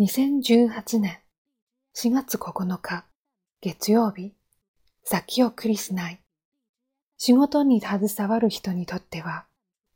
[0.00, 1.18] 2018年
[1.94, 3.04] 4月9日
[3.60, 4.32] 月曜日
[5.04, 6.20] 先送りしない
[7.18, 9.44] 仕事に携わる人にとっては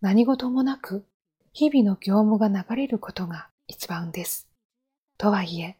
[0.02, 1.06] 何事もなく
[1.54, 4.46] 日々の業務が流れることが一番です。
[5.16, 5.78] とはいえ、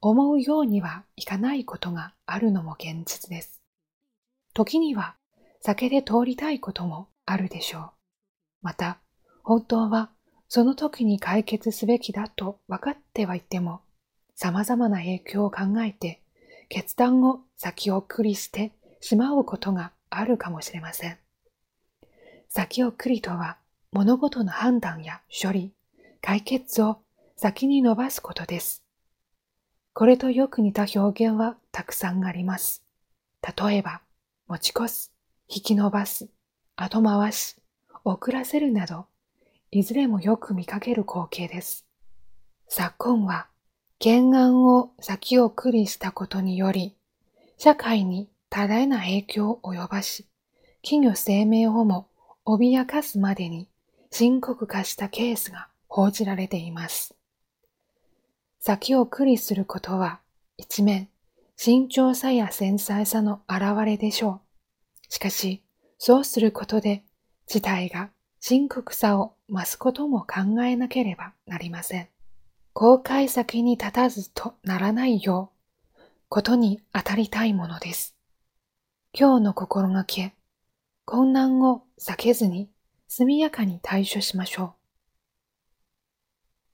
[0.00, 3.60] 思うようにはいかないことがあるのも現実です。
[4.54, 5.16] 時には
[5.62, 7.90] 避けて通りたいこともあるでしょう。
[8.62, 9.00] また、
[9.42, 10.08] 本当は
[10.52, 13.82] その時に解決すべきだと分かってはいても、
[14.34, 16.20] 様々な影響を考えて
[16.68, 21.18] 決断を先送りしてしまうことがあるかもしれません。
[22.48, 23.58] 先送りとは
[23.92, 25.70] 物事の判断や処理、
[26.20, 26.98] 解決を
[27.36, 28.82] 先に伸ばすことです。
[29.92, 32.82] これとよく似た表現はたくさんあります。
[33.56, 34.00] 例えば、
[34.48, 35.12] 持ち越す、
[35.46, 36.28] 引き伸ばす、
[36.74, 37.54] 後回し、
[38.02, 39.06] 遅らせるなど、
[39.72, 41.86] いずれもよく見かける光景です。
[42.66, 43.46] 昨今は、
[44.00, 46.96] 懸案を先送りしたことにより、
[47.56, 50.26] 社会に多大な影響を及ばし、
[50.82, 52.08] 企業生命をも
[52.44, 53.68] 脅かすまでに
[54.10, 57.14] 深刻化したケースが報じられています。
[58.58, 60.20] 先送りすることは
[60.56, 61.08] 一面
[61.56, 64.40] 慎重さや繊細さの表れでしょ
[65.10, 65.12] う。
[65.12, 65.62] しかし、
[65.98, 67.04] そうすることで
[67.46, 68.10] 事態が
[68.40, 72.08] 深刻さを増すことも考えなければなりません。
[72.72, 75.52] 公開先に立たずとならないよ
[75.94, 78.16] う、ことに当たりたいものです。
[79.12, 80.34] 今日の心がけ、
[81.04, 82.70] 困難を避けずに
[83.08, 84.79] 速やかに対処しましょう。